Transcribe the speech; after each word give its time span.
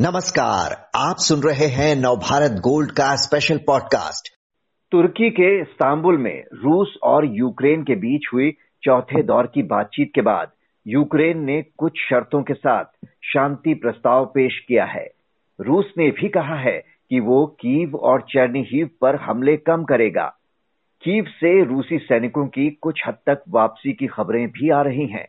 नमस्कार, 0.00 0.72
आप 0.94 1.16
सुन 1.18 1.40
रहे 1.40 1.66
हैं 1.66 1.94
नवभारत 1.96 2.58
गोल्ड 2.60 2.90
का 2.90 3.14
स्पेशल 3.16 3.58
पॉडकास्ट 3.58 4.28
तुर्की 4.92 5.30
के 5.30 5.60
इस्तांबुल 5.60 6.18
में 6.18 6.44
रूस 6.54 6.96
और 7.02 7.26
यूक्रेन 7.36 7.82
के 7.82 7.94
बीच 7.94 8.28
हुई 8.32 8.50
चौथे 8.82 9.22
दौर 9.22 9.46
की 9.46 9.62
बातचीत 9.62 10.10
के 10.14 10.20
बाद 10.20 10.50
यूक्रेन 10.86 11.44
ने 11.44 11.62
कुछ 11.78 11.92
शर्तों 12.10 12.42
के 12.42 12.54
साथ 12.54 12.84
शांति 13.24 13.74
प्रस्ताव 13.74 14.26
पेश 14.26 14.58
किया 14.68 14.84
है। 14.84 15.06
रूस 15.60 15.92
ने 15.98 16.10
भी 16.10 16.28
कहा 16.28 16.58
है 16.60 16.78
कि 17.10 17.20
वो 17.20 17.46
कीव 17.46 17.96
और 17.96 18.20
चेरनीहीव 18.20 18.90
पर 19.00 19.16
हमले 19.16 19.56
कम 19.56 19.84
करेगा। 19.84 20.26
कीव 21.04 21.24
से 21.24 21.64
रूसी 21.64 21.98
सैनिकों 21.98 22.46
की 22.46 22.70
कुछ 22.70 23.02
हद 23.06 23.14
तक 23.26 23.42
वापसी 23.48 23.92
की 23.92 24.06
खबरें 24.06 24.48
भी 24.48 24.70
आ 24.70 24.82
रही 24.82 25.06
हैं। 25.06 25.26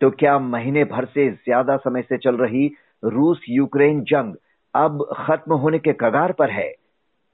तो 0.00 0.10
क्या 0.10 0.38
महीने 0.38 0.84
भर 0.84 1.04
से 1.04 1.30
ज़्यादा 1.30 1.76
समय 1.76 2.02
से 2.02 2.16
चल 2.18 2.36
रही 2.36 2.70
रूस 3.02 3.40
यूक्रेन 3.48 4.00
जंग 4.02 4.34
अब 4.74 5.06
खत्म 5.18 5.54
होने 5.54 5.78
के 5.78 5.92
कगार 5.92 6.32
पर 6.32 6.50
है। 6.50 6.72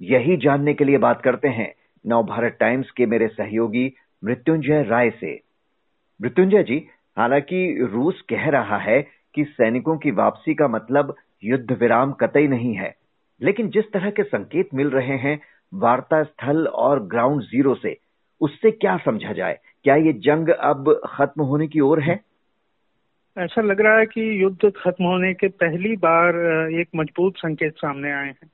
यही 0.00 0.36
जानने 0.36 0.74
के 0.74 0.84
लिए 0.84 0.98
बात 0.98 1.20
करते 1.22 1.48
हैं 1.48 1.72
नव 2.04 2.22
भारत 2.22 2.56
टाइम्स 2.60 2.90
के 2.90 3.06
मेरे 3.06 3.28
सहयोगी 3.28 3.92
मृत्युंजय 4.22 4.82
राय 4.82 5.10
से। 5.10 5.34
मृत्युंजय 6.20 6.62
जी, 6.62 6.86
हालाँकि 7.16 7.88
रूस 7.92 8.20
कह 8.30 8.48
रहा 8.50 8.78
है 8.78 9.00
कि 9.34 9.44
सैनिकों 9.44 9.96
की 9.98 10.10
वापसी 10.10 10.54
का 10.54 10.68
मतलब 10.68 11.14
युद्ध 11.44 11.72
विराम 11.72 12.12
कतई 12.12 12.46
नहीं 12.48 12.74
है, 12.74 12.94
लेकिन 13.40 13.68
जिस 13.70 13.90
तरह 13.92 14.10
के 14.10 14.22
संकेत 14.22 14.74
मिल 14.74 14.90
रहे 14.90 15.16
हैं 15.16 15.38
वार्ता 15.74 16.22
स्थल 16.22 16.66
और 16.66 17.02
ग्राउंड 17.02 17.42
ज़ीरो 17.42 17.74
से, 17.74 17.96
उससे 18.40 18.70
क्या 18.70 18.96
समझा 18.96 19.32
जाए? 19.32 19.58
क्या 19.84 19.94
ये 19.96 20.12
जंग 20.12 20.48
अब 20.48 21.00
खत्म 21.06 21.42
होने 21.42 21.66
की 21.66 21.80
ओर 21.80 22.00
है? 22.00 22.20
ऐसा 23.38 23.62
लग 23.62 23.80
रहा 23.80 23.98
है 23.98 24.06
कि 24.06 24.22
युद्ध 24.42 24.70
खत्म 24.76 25.04
होने 25.04 25.32
के 25.34 25.48
पहली 25.62 25.94
बार 25.96 26.36
एक 26.80 26.88
मज़बूत 26.96 27.36
संकेत 27.36 27.72
सामने 27.76 28.12
आए 28.12 28.26
हैं। 28.26 28.50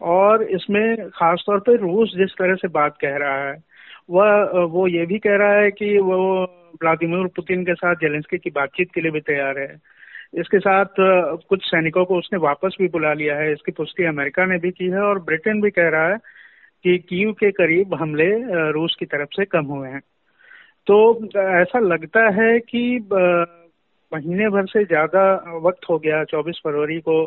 और 0.00 0.42
इसमें 0.42 1.08
खासतौर 1.10 1.58
पर 1.58 1.78
रूस 1.80 2.12
जिस 2.16 2.32
तरह 2.38 2.54
से 2.54 2.68
बात 2.68 2.96
कह 3.00 3.16
रहा 3.16 3.48
है, 3.48 3.56
वह 4.10 4.64
वो 4.72 4.86
ये 4.88 5.06
भी 5.06 5.18
कह 5.18 5.36
रहा 5.36 5.52
है 5.52 5.70
कि 5.70 5.98
वो 5.98 6.18
व्लादिमीर 6.82 7.26
पुतिन 7.36 7.64
के 7.64 7.74
साथ 7.74 7.94
जेलेंस्की 7.94 8.38
की 8.38 8.50
बातचीत 8.50 8.90
के 8.94 9.00
लिए 9.00 9.10
भी 9.10 9.20
तैयार 9.20 9.58
है। 9.58 9.76
इसके 10.34 10.58
साथ 10.58 11.00
कुछ 11.48 11.64
सैनिकों 11.64 12.04
को 12.04 12.18
उसने 12.18 12.38
वापस 12.38 12.76
भी 12.80 12.88
बुला 12.88 13.12
लिया 13.12 13.36
है। 13.36 13.52
इसकी 13.52 13.72
पुष्टि 13.72 14.04
अमेरिका 14.04 14.44
ने 14.46 14.58
भी 14.58 14.70
की 14.70 14.88
है 14.88 15.00
और 15.00 15.18
ब्रिटेन 15.22 15.60
भी 15.60 15.70
कह 15.70 15.88
रहा 15.88 16.08
है 16.08 16.16
कि 16.84 16.98
कीव 16.98 17.32
के 17.32 17.50
करीब 17.52 17.94
हमले 17.94 18.30
रूस 18.72 18.96
की 19.00 19.06
तरफ़ 19.06 19.28
से 19.36 19.44
कम 19.44 19.64
हुए 19.66 19.88
हैं। 19.88 20.00
तो 20.86 20.98
ऐसा 21.60 21.78
लगता 21.78 22.28
है 22.32 22.58
कि 22.60 22.82
महीने 24.12 24.48
भर 24.48 24.66
से 24.66 24.84
ज़्यादा 24.84 25.22
वक्त 25.64 25.88
हो 25.90 25.98
गया 25.98 26.22
24 26.24 26.60
फरवरी 26.64 26.98
को 27.08 27.22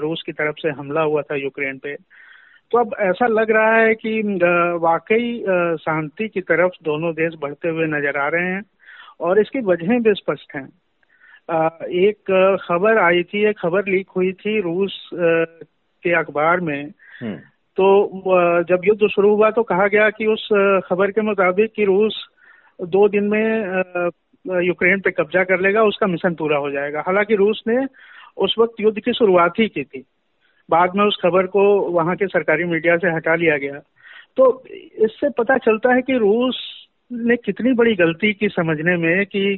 रूस 0.00 0.22
की 0.26 0.32
तरफ़ 0.32 0.60
से 0.62 0.70
हमला 0.70 1.00
हुआ 1.00 1.22
था 1.22 1.36
यूक्रेन 1.36 1.78
पे। 1.78 1.94
तो 2.70 2.78
अब 2.78 2.94
ऐसा 3.00 3.26
लग 3.26 3.50
रहा 3.50 3.74
है 3.76 3.94
कि 3.94 4.20
वाकई 4.82 5.44
शांति 5.80 6.28
की 6.28 6.40
तरफ़ 6.40 6.72
दोनों 6.84 7.12
देश 7.14 7.34
बढ़ते 7.40 7.68
हुए 7.68 7.86
नज़र 7.86 8.18
आ 8.18 8.28
रहे 8.28 8.46
हैं 8.46 8.62
और 9.20 9.40
इसकी 9.40 9.60
वजहें 9.60 10.02
भी 10.02 10.14
स्पष्ट 10.14 10.54
हैं। 10.56 10.68
एक 12.02 12.58
खबर 12.62 12.98
आई 12.98 13.22
थी 13.22 13.44
एक 13.44 13.58
खबर 13.58 13.88
लीक 13.88 14.08
हुई 14.16 14.32
थी 14.32 14.60
रूस 14.60 15.10
के 15.14 16.14
अखबार 16.14 16.60
में। 16.60 16.82
हम्म। 17.20 17.36
तो 17.76 18.64
जब 18.68 18.80
युद्ध 18.84 19.08
शुरू 19.08 19.34
हुआ 19.34 19.50
तो 19.50 19.62
कहा 19.62 19.86
गया 19.86 20.08
कि 20.10 20.26
उस 20.26 20.48
खबर 20.84 21.10
के 21.10 21.20
मुताबिक 21.20 21.72
कि 21.72 21.84
रूस 21.84 22.16
दो 22.80 23.08
दिन 23.08 23.24
में 23.24 24.10
यूक्रेन 24.46 25.00
पे 25.00 25.10
कब्जा 25.10 25.44
कर 25.44 25.60
लेगा 25.60 25.82
उसका 25.82 26.06
मिशन 26.06 26.34
पूरा 26.34 26.56
हो 26.56 26.70
जाएगा। 26.70 27.00
हालाँकि 27.06 27.34
रूस 27.34 27.62
ने 27.68 27.86
उस 28.36 28.54
वक्त 28.58 28.80
युद्ध 28.80 29.00
की 29.00 29.12
शुरुआत 29.12 29.52
ही 29.58 29.68
की 29.68 29.84
थी। 29.84 30.04
बाद 30.70 30.90
में 30.96 31.04
उस 31.04 31.18
खबर 31.22 31.46
को 31.46 31.80
वहाँ 31.80 32.16
के 32.16 32.26
सरकारी 32.26 32.64
मीडिया 32.64 32.96
से 32.96 33.08
हटा 33.08 33.34
लिया 33.34 33.56
गया। 33.56 33.80
तो 34.36 34.64
इससे 34.96 35.28
पता 35.30 35.56
चलता 35.56 35.94
है 35.94 36.02
कि 36.02 36.18
रूस 36.18 36.86
ने 37.12 37.36
कितनी 37.36 37.72
बड़ी 37.72 37.94
गलती 37.94 38.32
की 38.32 38.48
समझने 38.48 38.96
में 38.96 39.26
कि 39.26 39.56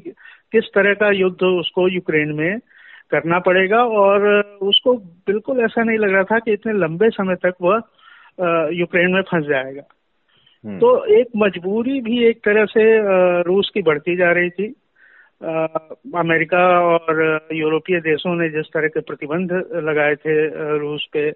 किस 0.53 0.65
तरह 0.65 0.95
का 0.95 1.11
युद्ध 1.11 1.43
उसको 1.43 1.89
यूक्रेन 1.89 2.33
में 2.33 2.59
करना 3.11 3.39
पड़ेगा 3.39 3.85
और 3.85 4.43
उसको 4.63 4.97
बिल्कुल 4.97 5.61
ऐसा 5.61 5.83
नहीं 5.83 5.99
लग 5.99 6.11
रहा 6.11 6.23
था 6.23 6.39
कि 6.39 6.53
इतने 6.53 6.73
लंबे 6.73 7.11
समय 7.11 7.35
तक 7.35 7.55
वह 7.63 7.77
यूक्रेन 8.73 9.11
में 9.11 9.23
फंस 9.23 9.45
जाएगा। 9.45 9.83
हम्म। 10.65 10.79
तो 10.79 11.05
एक 11.05 11.27
मजबूरी 11.37 12.01
भी 12.01 12.25
एक 12.25 12.45
तरह 12.45 12.65
से 12.65 12.83
रूस 13.43 13.71
की 13.75 13.83
बढ़ती 13.83 14.17
जा 14.17 14.33
रही 14.33 14.51
थी। 14.51 14.75
अमेरिका 15.43 16.63
और 16.81 17.49
यूरोपीय 17.53 18.01
देशों 18.01 18.35
ने 18.35 18.49
जिस 18.49 18.67
तरह 18.67 18.89
के 18.89 19.01
प्रतिबंध 19.01 19.53
लगाए 19.85 20.15
थे 20.15 20.35
रूस 20.79 21.07
पे, 21.13 21.31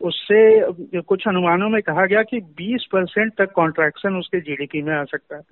उससे 0.00 1.00
कुछ 1.00 1.28
अनुमानों 1.28 1.68
में 1.68 1.80
कहा 1.82 2.06
गया 2.06 2.22
कि 2.22 2.40
20 2.60 2.84
परसेंट 2.92 3.32
तक 3.38 3.52
कॉन्ट्रैक्शन 3.52 4.16
उसके 4.16 4.40
जीडीपी 4.40 4.82
में 4.82 4.94
आ 4.94 5.04
सकता 5.04 5.36
है। 5.36 5.42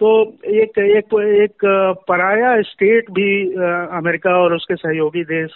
तो 0.00 0.08
एक 0.44 0.78
एक 0.78 1.14
एक 1.14 1.64
पराया 2.08 2.60
स्टेट 2.62 3.10
भी 3.10 3.52
अमेरिका 3.98 4.30
और 4.30 4.54
उसके 4.54 4.76
सहयोगी 4.76 5.24
देश 5.24 5.50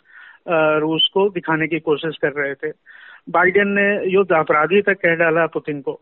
रूस 0.81 1.09
को 1.15 1.29
दिखाने 1.29 1.67
की 1.67 1.79
कोशिश 1.81 2.17
कर 2.23 2.33
रहे 2.33 2.55
थे। 2.55 2.73
बाइडेन 3.31 3.69
ने 3.69 4.13
युद्ध 4.13 4.33
अपराधी 4.33 4.83
तक 4.83 5.01
कह 5.03 5.15
डाला 5.15 5.47
पुतिन 5.47 5.81
को। 5.81 6.01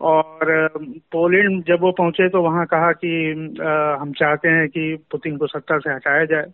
और 0.00 0.68
पोलैंड 1.12 1.64
जब 1.64 1.78
वो 1.80 1.92
पहुँचे 1.92 2.28
तो 2.28 2.42
वहाँ 2.42 2.66
कहा 2.66 2.92
कि 2.92 3.12
आ, 3.62 3.96
हम 4.00 4.12
चाहते 4.12 4.48
हैं 4.48 4.68
कि 4.68 4.96
पुतिन 5.10 5.36
को 5.36 5.46
सत्ता 5.46 5.78
से 5.78 5.90
हटाया 5.90 6.24
जाए। 6.24 6.46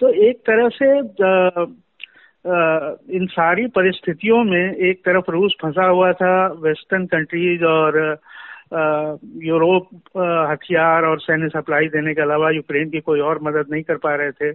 तो 0.00 0.08
एक 0.08 0.38
तरह 0.50 0.68
से 0.68 0.98
आ, 0.98 1.62
आ, 2.54 2.94
इन 3.10 3.26
सारी 3.26 3.66
परिस्थितियों 3.66 4.44
में 4.44 4.74
एक 4.74 4.98
तरफ़ 4.98 5.30
रूस 5.30 5.56
फंसा 5.62 5.84
हुआ 5.84 6.12
था 6.12 6.46
वेस्टर्न 6.46 7.06
कंट्रीज़ 7.06 7.64
और 7.64 8.18
यूरोप 9.42 9.88
हथियार 10.50 11.04
और 11.04 11.20
सैन्य 11.20 11.48
सप्लाई 11.48 11.86
देने 11.86 12.14
के 12.14 12.22
अलावा 12.22 12.50
यूक्रेन 12.50 12.90
की 12.90 13.00
कोई 13.00 13.20
और 13.20 13.38
मदद 13.42 13.66
नहीं 13.70 13.82
कर 13.82 13.96
पा 13.96 14.14
रहे 14.14 14.30
थे। 14.30 14.54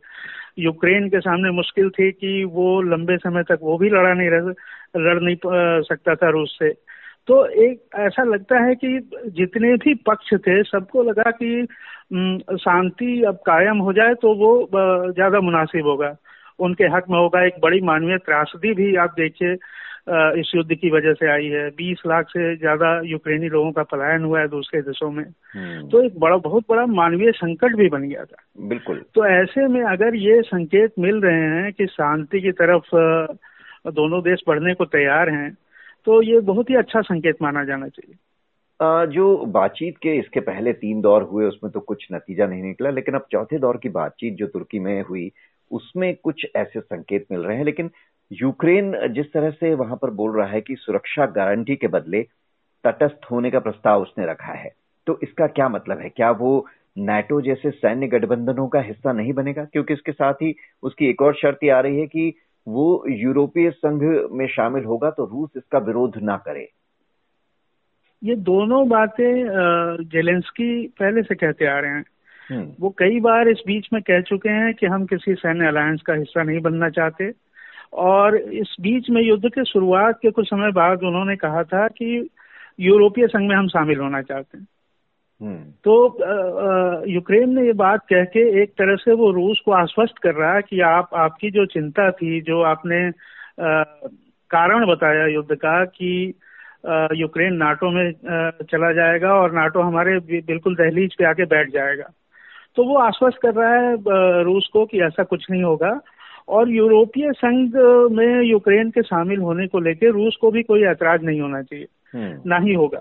यूक्रेन 0.60 1.08
के 1.10 1.20
सामने 1.20 1.52
मुश्किल 1.52 1.90
थी 1.90 2.12
कि 2.12 2.44
वो 2.44 2.82
लंबे 2.82 3.18
समय 3.18 3.44
तक 3.44 3.60
वो 3.62 3.78
भी 3.78 3.90
लड़ा 3.90 4.14
नहीं 4.14 4.30
रह 4.30 4.54
लड़ 4.98 5.20
नहीं 5.20 5.36
सकता 5.82 6.16
था 6.16 6.30
रूस 6.30 6.58
से। 6.64 6.70
तो 7.28 7.46
एक 7.46 7.80
ऐसा 8.00 8.24
लगता 8.24 8.64
है 8.64 8.76
कि 8.76 9.10
जितने 9.38 9.74
भी 9.76 9.94
पक्ष 10.08 10.34
थे 10.34 10.62
सबको 10.64 11.04
लगा 11.04 11.32
कि 11.32 11.68
शांति 12.58 13.24
अब 13.24 13.36
कायम 13.36 13.78
हो 13.78 13.94
जाए 13.94 14.14
तो 14.14 14.34
वो 14.36 14.52
ज़्यादा 15.14 15.40
मुनासिब 15.40 15.86
होगा। 15.86 16.16
उनके 16.60 16.84
हक 16.84 17.10
में 17.10 17.18
होगा। 17.20 17.46
एक 17.46 17.60
बड़ी 17.62 17.82
मानवीय 17.82 18.18
त्रासदी 18.18 18.74
भी 18.74 18.96
आप 18.96 19.14
देखिए 19.18 19.58
इस 20.40 20.52
युद्ध 20.56 20.76
की 20.76 20.90
वजह 20.90 21.14
से 21.14 21.30
आई 21.32 21.46
है। 21.46 21.70
20 21.72 22.02
लाख 22.08 22.30
से 22.30 22.56
ज़्यादा 22.56 23.02
यूक्रेनी 23.06 23.50
लोगों 23.50 23.72
का 23.72 23.84
पलायन 23.84 24.24
हुआ 24.24 24.40
है 24.40 24.48
दूसरे 24.48 24.82
देशों 24.82 25.12
में। 25.12 25.24
हम्म। 25.54 25.88
तो 25.90 26.02
एक 26.04 26.20
बड़ा 26.20 26.38
बहुत 26.38 26.64
बड़ा 26.70 26.86
मानवीय 26.86 27.32
संकट 27.32 27.76
भी 27.76 27.90
बन 27.90 28.02
गया 28.02 28.24
था। 28.24 28.44
बिल्कुल। 28.68 29.04
तो 29.16 29.26
ऐसे 29.26 29.68
में 29.68 29.82
अगर 29.84 30.16
ये 30.16 30.42
संकेत 30.42 30.94
मिल 31.00 31.22
रहे 31.22 31.42
हैं 31.42 31.74
कि 31.74 31.86
शांति 31.86 32.42
की 32.42 32.52
तरफ़ 32.52 32.96
दोनों 33.92 34.22
देश 34.22 34.40
बढ़ने 34.48 34.74
को 34.74 34.86
तैयार 34.86 35.30
हैं 35.30 35.58
तो 36.08 36.22
ये 36.22 36.40
बहुत 36.40 36.70
ही 36.70 36.76
अच्छा 36.76 37.02
संकेत 37.02 37.42
माना 37.42 37.64
जाना 37.64 37.88
चाहिए। 37.88 38.16
जो 39.14 39.26
बातचीत 39.46 39.98
के 39.98 40.14
इसके 40.20 40.40
पहले 40.40 40.74
तीन 40.74 41.02
दौर 41.02 41.24
हुए, 41.24 41.46
उसमें 41.46 41.72
तो 41.72 41.80
कुछ 41.80 42.08
नतीजा 42.14 42.46
नहीं 42.46 42.64
निकला, 42.64 42.90
लेकिन 42.90 43.16
अब 43.16 43.26
चौथे 43.32 43.60
दौर 43.60 43.78
की 43.78 43.90
बातचीत 43.90 44.34
जो 44.34 44.48
तुर्की 44.48 44.80
में 44.80 45.02
हुई, 45.04 45.32
उसमें 45.72 46.16
कुछ 46.16 46.46
ऐसे 46.56 46.80
संकेत 46.80 47.26
मिल 47.32 47.42
रहे 47.42 47.58
हैं। 47.58 47.66
लेकिन 47.66 47.90
यूक्रेन 48.32 48.96
जिस 49.14 49.32
तरह 49.34 49.52
से 49.52 49.74
वहाँ 49.76 49.98
पर 50.02 50.10
बोल 50.12 50.38
रहा 50.38 50.48
है 50.48 50.62
कि 50.62 50.76
सुरक्षा 50.76 51.26
गारंटी 51.36 51.76
के 51.76 51.88
बदले 51.88 52.22
तटस्थ 52.84 53.32
होने 53.32 53.52
का 53.52 53.60
प्रस्ताव 53.60 54.02
उसने 54.02 54.26
रखा 54.26 54.54
है 54.54 54.72
तो 55.08 55.20
इसका 55.24 55.48
क्या 55.50 55.70
मतलब 55.70 56.00
है? 56.00 56.10
क्या 56.10 56.32
वो 56.32 56.66
नाटो 56.98 57.42
जैसे 57.42 57.72
सैन्य 57.72 58.08
गठबंधनों 58.08 58.68
का 58.68 58.80
हिस्सा 58.82 59.12
नहीं 59.14 59.34
बनेगा? 59.34 59.66
क्योंकि 59.66 59.94
इसके 59.94 60.12
साथ 60.12 60.34
ही 60.34 60.56
उसकी 60.84 61.10
एक 61.10 61.22
और 61.22 61.36
शर्त 61.36 61.70
आ 61.70 61.80
रही 61.80 62.00
है 62.00 62.08
कि 62.08 62.34
वो 62.68 63.06
यूरोपीय 63.10 63.70
संघ 63.70 64.02
में 64.32 64.48
शामिल 64.48 64.84
होगा 64.84 65.10
तो 65.10 65.26
रूस 65.26 65.50
इसका 65.58 65.78
विरोध 65.78 66.18
ना 66.18 66.38
करे 66.38 66.70
ये 68.24 68.36
दोनों 68.36 68.90
बातें 68.90 69.46
जेलेंस्की 70.04 70.88
पहले 70.88 71.22
से 71.22 71.36
कहते 71.36 71.66
आ 71.66 71.80
रहे 71.80 71.92
हैं 71.92 72.06
हम्म। 72.52 72.74
वो 72.80 72.90
कई 72.90 73.20
बार 73.20 73.50
इस 73.50 73.58
बीच 73.68 73.88
में 73.94 74.02
कह 74.02 74.22
चुके 74.22 74.50
हैं 74.50 74.74
कि 74.74 74.86
हम 74.86 75.06
किसी 75.06 75.36
सैन्य 75.36 75.68
अलायंस 75.68 76.02
का 76.02 76.14
हिस्सा 76.14 76.44
नहीं 76.44 76.60
बनना 76.60 76.90
चाहते 76.90 77.32
और 77.94 78.38
इस 78.38 78.76
बीच 78.82 79.10
में 79.10 79.22
युद्ध 79.22 79.50
के 79.50 79.66
शुरुआत 79.66 80.20
के 80.22 80.32
कुछ 80.32 80.48
समय 80.48 80.72
बाद 80.72 81.04
उन्होंने 81.04 81.36
कहा 81.36 81.64
था 81.64 81.88
कि 81.88 82.30
यूरोपीय 82.80 83.28
संघ 83.28 83.50
में 83.50 83.56
हम 83.56 83.68
शामिल 83.68 84.00
होना 84.00 84.22
चाहते 84.22 84.58
हैं। 84.58 84.68
तो 85.84 86.18
यूक्रेन 87.08 87.56
ने 87.56 87.66
ये 87.66 87.74
बात 87.74 88.00
कह 88.10 88.24
के 88.24 88.64
एक 88.64 88.70
तरह 88.70 88.96
से 88.96 89.12
वो 89.12 89.32
रूस 89.32 89.62
को 89.66 89.72
आश्वस्त 89.72 90.18
कर 90.18 90.34
रहा 90.34 90.54
है 90.54 90.62
कि 90.62 90.82
आप 90.82 91.10
आपकी 91.14 91.52
जो 91.52 91.66
चिंता 91.66 92.12
थी 92.12 92.42
जो 92.42 92.62
आपने 92.62 93.08
आ, 93.64 93.84
कारण 94.50 94.86
बताया 94.86 95.28
युद्ध 95.28 95.56
का 95.56 95.86
कि 95.86 96.34
यूक्रेन 97.14 97.54
नाटो 97.54 97.90
में 97.92 98.12
चला 98.72 98.94
जाएगा 98.94 99.34
और 99.34 99.52
नाटो 99.52 99.80
हमारे 99.80 100.20
बिल्कुल 100.42 100.76
दहलीज 100.76 101.16
पे 101.16 101.26
आके 101.26 101.46
बैठ 101.46 101.74
जाएगा। 101.74 102.04
तो 102.76 102.84
वो 102.84 102.98
आश्वस्त 102.98 103.38
कर 103.42 103.54
रहा 103.54 103.74
है 103.74 103.96
रूस 104.44 104.70
को 104.74 104.86
कि 104.86 105.02
ऐसा 105.02 105.24
कुछ 105.24 105.46
नहीं 105.52 105.64
होगा 105.64 106.00
और 106.48 106.70
यूरोपीय 106.70 107.32
संघ 107.32 107.76
में 108.12 108.42
यूक्रेन 108.42 108.90
के 108.90 109.04
शामिल 109.04 109.38
होने 109.38 109.68
को 109.68 109.80
लेकर 109.80 110.08
रूस 110.08 110.36
को 110.42 110.52
भी 110.52 110.64
कोई 110.64 110.84
ऐतराज 110.84 111.24
नहीं 111.24 111.42
होना 111.42 111.62
चाहिए। 111.62 111.86
हम्म। 112.14 112.42
ना 112.46 112.58
ही 112.58 112.74
होगा। 112.74 113.00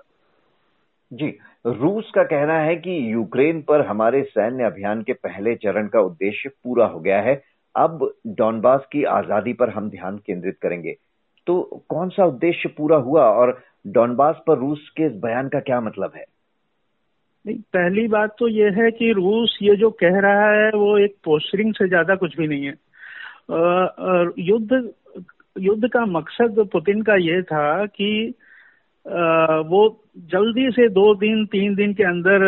जी, 1.12 1.26
रूस 1.66 2.10
का 2.14 2.22
कहना 2.24 2.58
है 2.58 2.74
कि 2.76 3.12
यूक्रेन 3.12 3.60
पर 3.62 3.86
हमारे 3.86 4.22
सैन्य 4.22 4.64
अभियान 4.64 5.02
के 5.02 5.12
पहले 5.12 5.54
चरण 5.54 5.88
का 5.88 6.00
उद्देश्य 6.00 6.48
पूरा 6.48 6.86
हो 6.86 7.00
गया 7.00 7.20
है। 7.20 7.34
अब 7.74 8.08
डॉनबास 8.26 8.86
की 8.92 9.02
आज़ादी 9.04 9.52
पर 9.52 9.70
हम 9.70 9.90
ध्यान 9.90 10.16
केंद्रित 10.18 10.58
करेंगे। 10.62 10.96
तो 11.46 11.84
कौन 11.88 12.08
सा 12.08 12.24
उद्देश्य 12.24 12.68
पूरा 12.68 12.96
हुआ 12.96 13.24
और 13.30 13.62
डॉनबास 13.86 14.40
पर 14.46 14.58
रूस 14.58 14.88
के 14.96 15.06
इस 15.06 15.12
बयान 15.12 15.48
का 15.48 15.60
क्या 15.60 15.80
मतलब 15.80 16.12
है? 16.16 16.24
नहीं, 17.44 17.56
पहली 17.56 18.06
बात 18.08 18.34
तो 18.38 18.48
ये 18.48 18.70
है 18.70 18.90
कि 18.90 19.12
रूस 19.12 19.58
ये 19.62 19.76
जो 19.76 19.90
कह 20.00 20.18
रहा 20.20 20.50
है 20.52 20.70
वो 20.70 20.96
एक 20.98 21.14
पोस्टरिंग 21.24 21.72
से 21.74 21.88
ज़्यादा 21.88 22.14
कुछ 22.14 22.36
भी 22.36 22.46
नहीं 22.46 22.64
है। 22.64 22.74
युद्ध 24.46 24.92
युद्ध 25.56 25.88
का 25.88 26.04
मकसद 26.06 26.68
पुतिन 26.72 27.02
का 27.02 27.14
ये 27.14 27.42
था 27.42 27.86
कि 27.86 28.34
वो 29.06 29.80
जल्दी 30.30 30.70
से 30.70 30.88
दो 30.88 31.14
दिन 31.14 31.44
तीन 31.46 31.74
दिन 31.74 31.92
के 31.94 32.04
अंदर 32.04 32.42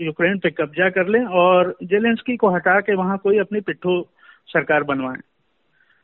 यूक्रेन 0.00 0.38
पे 0.38 0.50
कब्जा 0.50 0.88
कर 0.90 1.08
लें 1.08 1.24
और 1.36 1.74
जेलेंस्की 1.84 2.36
को 2.36 2.50
हटा 2.50 2.80
के 2.80 2.94
वहाँ 2.94 3.18
कोई 3.18 3.38
अपनी 3.38 3.60
पिट्ठू 3.60 4.00
सरकार 4.48 4.82
बनवाए 4.82 5.16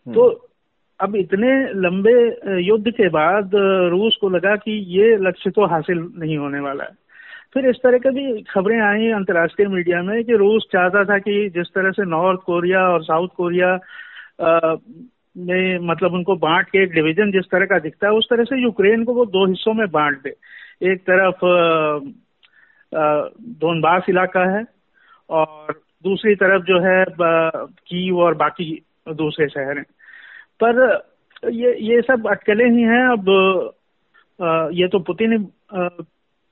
हम्म। 0.06 0.14
तो 0.14 0.28
अब 1.00 1.16
इतने 1.16 1.52
लंबे 1.80 2.14
युद्ध 2.60 2.90
के 2.90 3.08
बाद 3.08 3.50
रूस 3.90 4.18
को 4.20 4.28
लगा 4.28 4.54
कि 4.56 4.72
ये 4.98 5.16
लक्ष्य 5.18 5.50
तो 5.50 5.66
हासिल 5.66 5.98
नहीं 6.18 6.36
होने 6.36 6.60
वाला 6.60 6.84
है 6.84 7.00
फिर 7.54 7.68
इस 7.68 7.76
तरह 7.76 7.98
की 7.98 8.10
भी 8.10 8.42
खबरें 8.42 8.80
आई 8.80 9.10
अंतर्राष्ट्रीय 9.10 9.68
मीडिया 9.68 10.02
में 10.02 10.22
कि 10.24 10.36
रूस 10.36 10.66
चाहता 10.72 11.04
था 11.04 11.18
कि 11.18 11.48
जिस 11.54 11.66
तरह 11.66 11.90
से 11.90 12.04
नॉर्थ 12.04 12.40
कोरिया 12.40 12.80
और 12.88 13.02
साउथ 13.02 13.28
कोरिया 13.36 13.74
में 15.36 15.78
मतलब 15.78 16.12
उनको 16.14 16.34
बांट 16.36 16.66
के 16.66 16.82
एक 16.82 16.92
डिवीज़न 16.92 17.30
जिस 17.32 17.44
तरह 17.50 17.66
का 17.66 17.78
दिखता 17.78 18.06
है, 18.06 18.12
उस 18.12 18.26
तरह 18.30 18.44
से 18.44 18.62
यूक्रेन 18.62 19.04
को 19.04 19.14
वो 19.14 19.24
दो 19.26 19.46
हिस्सों 19.46 19.74
में 19.74 19.86
बांट 19.90 20.22
दे। 20.22 20.34
एक 20.82 21.00
तरफ़ 21.10 21.44
दोनबास 23.60 24.02
इलाका 24.08 24.44
है 24.56 24.64
और 25.30 25.72
दूसरी 26.04 26.34
तरफ़ 26.34 26.62
जो 26.62 26.80
है 26.80 27.04
कीव 27.10 28.18
और 28.18 28.34
बाकी 28.34 28.82
दूसरे 29.08 29.48
शहर 29.48 29.78
हैं। 29.78 29.84
पर 30.62 31.02
ये 31.52 31.76
ये 31.80 32.00
सब 32.02 32.26
अटकलें 32.30 32.70
ही 32.70 32.82
हैं। 32.82 33.04
अब 33.12 33.28
ये 34.74 34.88
तो 34.88 34.98
पुतिन 34.98 35.48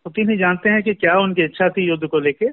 पुतिन 0.04 0.30
ही 0.30 0.36
जानते 0.36 0.68
हैं 0.68 0.82
कि 0.82 0.94
क्या 0.94 1.18
उनकी 1.20 1.42
इच्छा 1.44 1.68
थी 1.68 1.86
युद्ध 1.88 2.06
को 2.06 2.20
लेके। 2.20 2.46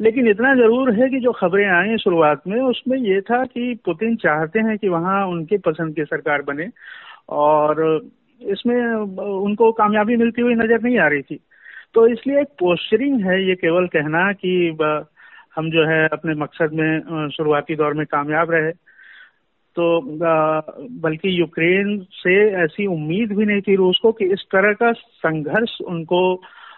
लेकिन 0.00 0.28
इतना 0.28 0.54
ज़रूर 0.54 0.92
है 0.94 1.08
कि 1.10 1.20
जो 1.20 1.32
खबरें 1.32 1.66
आई 1.68 1.96
शुरुआत 1.98 2.42
में, 2.46 2.60
उसमें 2.60 2.96
ये 2.98 3.20
था 3.20 3.44
कि 3.44 3.74
पुतिन 3.84 4.16
चाहते 4.16 4.60
हैं 4.60 4.76
कि 4.78 4.88
वहाँ 4.88 5.26
उनके 5.26 5.58
पसंद 5.58 5.94
की 5.96 6.04
सरकार 6.04 6.42
बने। 6.42 6.68
और 7.28 8.00
इसमें 8.40 8.76
उनको 8.84 9.70
कामयाबी 9.72 10.16
मिलती 10.16 10.42
हुई 10.42 10.54
नज़र 10.54 10.82
नहीं 10.82 10.98
आ 10.98 11.06
रही 11.08 11.22
थी। 11.22 11.40
तो 11.94 12.06
इसलिए 12.08 12.40
एक 12.40 12.48
पोस्चरिंग 12.58 13.20
है, 13.20 13.42
ये 13.48 13.54
केवल 13.54 13.86
कहना 13.86 14.32
कि 14.32 14.76
हम 15.56 15.70
जो 15.70 15.84
है 15.86 16.06
अपने 16.08 16.34
मकसद 16.34 16.72
में 16.72 17.28
शुरुआती 17.30 17.74
दौर 17.76 17.94
में 17.94 18.06
कामयाब 18.06 18.50
रहे। 18.50 18.72
तो 19.76 20.00
बल्कि 21.02 21.40
यूक्रेन 21.40 21.98
से 22.12 22.34
ऐसी 22.64 22.86
उम्मीद 22.86 23.32
भी 23.32 23.44
नहीं 23.44 23.60
थी 23.60 23.76
रूस 23.76 23.98
को 24.02 24.12
कि 24.12 24.24
इस 24.24 24.42
तरह 24.52 24.72
का 24.72 24.92
संघर्ष 24.92 25.80
उनको 25.80 26.20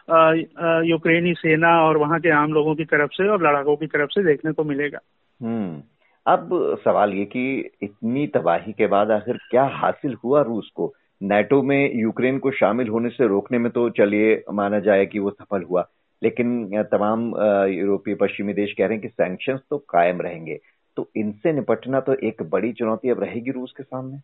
यूक्रेनी 0.08 1.32
सेना 1.34 1.68
और 1.82 1.96
वहाँ 1.96 2.18
के 2.20 2.30
आम 2.32 2.52
लोगों 2.52 2.74
की 2.74 2.84
तरफ़ 2.84 3.10
से 3.12 3.28
और 3.28 3.42
लड़ाकों 3.42 3.76
की 3.76 3.86
तरफ़ 3.86 4.10
से 4.10 4.22
देखने 4.24 4.52
को 4.52 4.64
मिलेगा। 4.64 4.98
हम्म 5.40 5.82
अब 6.26 6.50
सवाल 6.84 7.12
ये 7.12 7.24
कि 7.24 7.70
इतनी 7.82 8.26
तबाही 8.26 8.72
के 8.72 8.86
बाद 8.86 9.10
आखिर 9.10 9.38
क्या 9.50 9.64
हासिल 9.72 10.14
हुआ 10.24 10.42
रूस 10.42 10.70
को? 10.74 10.92
नेटो 11.20 11.62
में 11.62 11.90
यूक्रेन 11.94 12.38
को 12.38 12.50
शामिल 12.50 12.88
होने 12.88 13.08
से 13.08 13.26
रोकने 13.26 13.58
में 13.58 13.70
तो 13.72 13.88
चलिए 13.90 14.42
माना 14.52 14.78
जाए 14.80 15.06
कि 15.06 15.18
वो 15.18 15.30
सफल 15.30 15.62
हुआ, 15.62 15.86
लेकिन 16.22 16.82
तमाम 16.84 17.26
यूरोपीय 17.70 18.14
पश्चिमी 18.14 18.52
देश 18.52 18.72
कह 18.72 18.86
रहे 18.86 18.92
हैं 18.92 19.02
कि 19.02 19.08
सैंक्शंस 19.08 19.60
तो 19.70 19.78
कायम 19.88 20.20
रहेंगे। 20.20 20.58
तो 20.96 21.08
इनसे 21.16 21.52
निपटना 21.52 22.00
तो 22.00 22.14
एक 22.22 22.42
बड़ी 22.42 22.72
चुनौती 22.72 23.10
अब 23.10 23.22
रहेगी 23.22 23.50
रूस 23.50 23.72
के 23.76 23.82
सामने। 23.82 24.18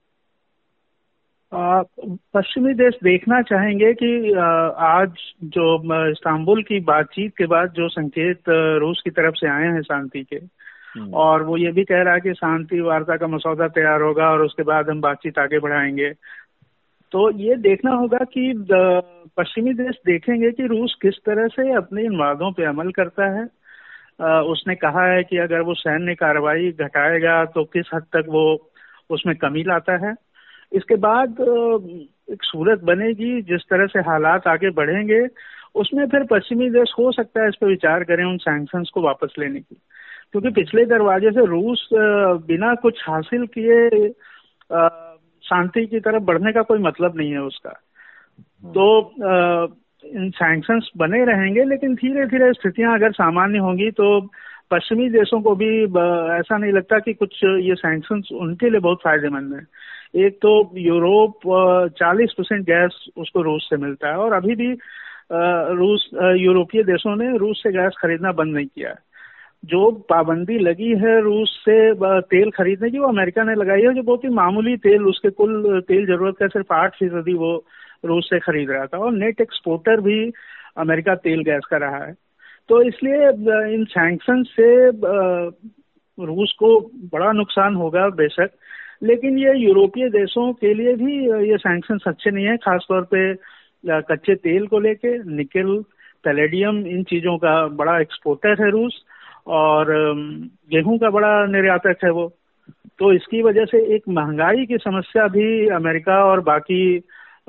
पश्चिमी 1.54 2.74
देश 2.74 2.94
देखना 3.04 3.42
चाहेंगे 3.42 3.92
कि 3.94 4.32
आज 4.78 5.12
जो 5.44 5.76
इस्तांबुल 6.10 6.62
की 6.62 6.80
बातचीत 6.80 7.36
के 7.38 7.46
बाद 7.46 7.70
जो 7.70 7.88
संकेत 7.88 8.42
रूस 8.48 9.00
की 9.04 9.10
तरफ़ 9.10 9.34
से 9.34 9.48
आए 9.48 9.66
हैं 9.66 9.82
शांति 9.82 10.22
के 10.22 10.36
हम्म। 10.36 11.14
और 11.14 11.42
वो 11.42 11.56
ये 11.56 11.72
भी 11.72 11.84
कह 11.84 12.02
रहा 12.02 12.14
है 12.14 12.20
कि 12.20 12.34
शांति 12.34 12.80
वार्ता 12.80 13.16
का 13.16 13.26
मसौदा 13.26 13.68
तैयार 13.68 14.02
होगा 14.02 14.30
और 14.30 14.42
उसके 14.42 14.62
बाद 14.62 14.90
हम 14.90 15.00
बातचीत 15.00 15.38
आगे 15.38 15.58
बढ़ाएँगे। 15.58 16.10
तो 17.12 17.30
ये 17.38 17.56
देखना 17.56 17.90
होगा 17.90 18.18
कि 18.18 18.52
पश्चिमी 19.36 19.74
देश 19.74 19.96
देखेंगे 20.06 20.50
कि 20.50 20.66
रूस 20.66 20.96
किस 21.02 21.14
तरह 21.26 21.46
से 21.48 21.72
अपने 21.72 22.02
इन 22.02 22.16
वादों 22.16 22.52
पर 22.52 22.66
अमल 22.66 22.90
करता 22.92 23.30
है। 23.38 23.44
उसने 24.40 24.74
कहा 24.74 25.06
है 25.12 25.22
कि 25.22 25.36
अगर 25.38 25.60
वो 25.60 25.74
सैन्य 25.74 26.14
कार्रवाई 26.14 26.70
घटाएगा 26.80 27.44
तो 27.44 27.64
किस 27.64 27.90
हद 27.94 28.02
तक 28.02 28.24
वो 28.28 28.70
उसमें 29.10 29.36
कमी 29.36 29.62
लाता 29.62 30.06
है। 30.06 30.14
इसके 30.72 30.96
बाद 30.96 31.36
एक 32.32 32.42
सूरत 32.42 32.82
बनेगी 32.84 33.42
जिस 33.42 33.62
तरह 33.70 33.86
से 33.86 34.00
हालात 34.00 34.46
आगे 34.46 34.70
बढ़ेंगे 34.70 35.26
उसमें 35.74 36.06
फिर 36.06 36.24
पश्चिमी 36.24 36.70
देश 36.70 36.92
हो 36.98 37.12
सकता 37.12 37.42
है 37.42 37.48
इस 37.48 37.54
पर 37.60 37.66
विचार 37.66 38.04
करें 38.04 38.24
उन 38.24 38.36
सैंक्शंस 38.36 38.90
को 38.94 39.02
वापस 39.02 39.34
लेने 39.38 39.60
की 39.60 39.76
क्योंकि 40.32 40.50
पिछले 40.50 40.84
दरवाजे 40.84 41.30
से 41.30 41.44
रूस 41.46 41.88
बिना 42.46 42.74
कुछ 42.74 43.02
हासिल 43.08 43.46
किए 43.58 44.08
शांति 45.44 45.86
की 45.86 46.00
तरफ़ 46.00 46.22
बढ़ने 46.22 46.52
का 46.52 46.62
कोई 46.62 46.78
मतलब 46.78 47.16
नहीं 47.16 47.30
है 47.30 47.42
उसका 47.42 47.72
हम्म। 48.64 48.72
तो 48.72 49.64
इन 50.04 50.30
सैंक्शंस 50.30 50.90
बने 50.96 51.24
रहेंगे 51.24 51.64
लेकिन 51.64 51.94
धीरे 51.94 52.26
धीरे 52.26 52.52
स्थितियाँ 52.52 52.94
अगर 52.94 53.12
सामान्य 53.12 53.58
होंगी 53.58 53.90
तो 53.90 54.20
पश्चिमी 54.70 55.08
देशों 55.10 55.40
को 55.42 55.54
भी 55.54 55.68
ऐसा 55.84 56.56
नहीं 56.56 56.72
लगता 56.72 56.98
कि 56.98 57.12
कुछ 57.14 57.40
ये 57.44 57.74
सैंक्शन 57.74 58.22
उनके 58.36 58.70
लिए 58.70 58.80
बहुत 58.80 59.00
फ़ायदेमंद 59.04 59.54
है। 59.54 60.24
एक 60.26 60.38
तो 60.42 60.52
यूरोप 60.76 61.40
40 61.98 62.32
परसेंट 62.38 62.64
गैस 62.66 63.04
उसको 63.16 63.42
रूस 63.42 63.66
से 63.70 63.76
मिलता 63.76 64.08
है 64.08 64.16
और 64.16 64.32
अभी 64.32 64.54
भी 64.54 64.72
रूस 65.76 66.08
यूरोपीय 66.36 66.82
देशों 66.84 67.14
ने 67.16 67.36
रूस 67.38 67.62
से 67.62 67.72
गैस 67.72 67.96
खरीदना 67.98 68.32
बंद 68.32 68.54
नहीं 68.54 68.66
किया। 68.66 68.94
जो 69.64 69.90
पाबंदी 70.10 70.58
लगी 70.58 70.90
है 70.98 71.20
रूस 71.20 71.50
से 71.64 71.76
तेल 72.30 72.50
खरीदने 72.50 72.90
की, 72.90 72.98
वो 72.98 73.08
अमेरिका 73.08 73.42
ने 73.44 73.54
लगाई 73.54 73.82
है, 73.82 73.94
जो 73.94 74.02
बहुत 74.02 74.24
ही 74.24 74.28
मामूली 74.34 74.76
तेल, 74.78 75.02
उसके 75.04 75.30
कुल 75.30 75.80
तेल 75.88 76.06
ज़रूरत 76.06 76.36
का 76.38 76.46
सिर्फ़ 76.48 76.72
आठ 76.74 76.96
फ़ीसदी 76.98 77.34
वो 77.34 77.52
रूस 78.04 78.28
से 78.30 78.38
खरीद 78.40 78.70
रहा 78.70 78.86
था 78.86 78.98
और 78.98 79.12
नेट 79.12 79.40
एक्सपोर्टर 79.40 80.00
भी 80.00 80.32
अमेरिका 80.78 81.14
तेल 81.16 81.42
गैस 81.42 81.64
का 81.70 81.76
रहा 81.76 82.04
है। 82.04 82.14
तो 82.70 82.80
इसलिए 82.82 83.28
इन 83.74 83.84
सैंक्शन 83.90 84.42
से 84.48 84.66
रूस 86.18 86.52
को 86.58 86.68
बड़ा 87.12 87.30
नुकसान 87.32 87.74
होगा 87.74 88.08
बेशक, 88.16 88.50
लेकिन 89.02 89.38
ये 89.38 89.54
यूरोपीय 89.58 90.08
देशों 90.10 90.52
के 90.52 90.72
लिए 90.74 90.94
भी 90.96 91.16
ये 91.50 91.56
सैंक्शन 91.58 91.98
अच्छे 92.06 92.30
नहीं 92.30 92.44
है, 92.46 92.56
खासतौर 92.56 93.02
पे 93.14 93.32
कच्चे 94.10 94.34
तेल 94.36 94.66
को 94.66 94.78
लेके, 94.78 95.16
निकल, 95.36 95.82
पैलेडियम, 96.24 96.78
इन 96.86 97.02
चीज़ों 97.04 97.36
का 97.38 97.54
बड़ा 97.74 97.98
एक्सपोर्टर 98.00 98.62
है 98.62 98.70
रूस, 98.70 99.02
और 99.46 99.92
गेहूँ 100.70 100.98
का 100.98 101.10
बड़ा 101.10 101.46
निर्यातक 101.46 102.04
है 102.04 102.10
वो। 102.10 102.28
तो 102.98 103.12
इसकी 103.12 103.42
वजह 103.42 103.64
से 103.64 103.78
एक 103.94 104.08
महँगाई 104.08 104.66
की 104.66 104.78
समस्या 104.78 105.26
भी 105.28 105.68
अमेरिका 105.74 106.24
और 106.24 106.40
बाकी 106.44 106.80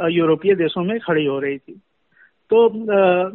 यूरोपीय 0.10 0.56
देशों 0.56 0.84
में 0.84 1.00
खड़ी 1.00 1.26
हो 1.26 1.40
रही 1.40 1.58
थी। 1.58 1.80
तो 2.54 2.68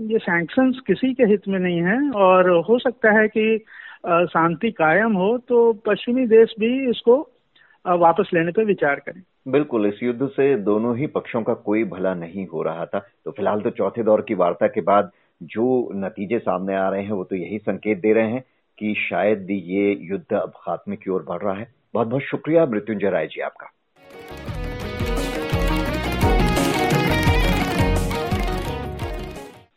ये 0.09 0.19
सैंक्शंस 0.19 0.81
किसी 0.87 1.13
के 1.15 1.25
हित 1.25 1.49
में 1.49 1.59
नहीं 1.59 1.83
है 1.83 2.11
और 2.17 2.51
हो 2.69 2.79
सकता 2.79 3.13
है 3.21 3.29
कि 3.29 3.65
शांति 4.07 4.71
कायम 4.71 5.13
हो 5.13 5.37
तो 5.39 5.73
पश्चिमी 5.87 6.27
देश 6.27 6.55
भी 6.61 6.91
इसको 6.91 7.17
वापस 7.85 8.31
लेने 8.35 8.53
पर 8.53 8.65
विचार 8.65 9.01
करें। 9.01 9.23
बिल्कुल, 9.49 9.87
इस 9.87 10.03
युद्ध 10.03 10.27
से 10.27 10.55
दोनों 10.57 10.97
ही 10.97 11.07
पक्षों 11.07 11.43
का 11.43 11.55
कोई 11.55 11.85
भला 11.85 12.15
नहीं 12.15 12.47
हो 12.47 12.63
रहा 12.63 12.85
था। 12.87 12.99
तो 13.25 13.31
फ़िलहाल 13.31 13.61
तो 13.61 13.71
चौथे 13.71 14.03
दौर 14.03 14.21
की 14.21 14.35
वार्ता 14.35 14.67
के 14.67 14.81
बाद 14.81 15.11
जो 15.43 15.91
नतीजे 15.95 16.39
सामने 16.39 16.77
आ 16.77 16.89
रहे 16.89 17.03
हैं 17.03 17.13
वो 17.13 17.25
तो 17.25 17.37
यही 17.37 17.59
संकेत 17.59 18.01
दे 18.01 18.13
रहे 18.13 18.31
हैं 18.31 18.43
कि 18.79 18.95
शायद 19.01 19.51
ये 19.51 19.97
युद्ध 20.03 20.37
अब 20.37 20.53
खात्मे 20.57 20.97
की 20.97 21.11
ओर 21.11 21.25
बढ़ 21.29 21.43
रहा 21.43 21.55
है। 21.55 21.67
बहुत 21.95 22.09
बहुत 22.09 22.23
शुक्रिया, 22.23 22.67
मृत्युंजय 22.67 23.11
राय 23.11 23.27
जी 23.27 23.41
आपका। 23.41 23.71